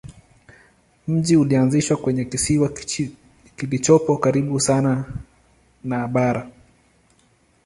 [1.07, 2.69] Mji ulianzishwa kwenye kisiwa
[3.55, 5.05] kilichopo karibu sana
[5.83, 6.49] na bara.